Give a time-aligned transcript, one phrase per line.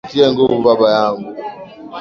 [0.03, 1.29] Nitie nguvu Baba yangu